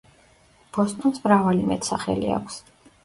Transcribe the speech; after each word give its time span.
ბოსტონს 0.77 1.21
მრავალი 1.25 1.67
მეტსახელი 1.73 2.33
აქვს. 2.39 2.57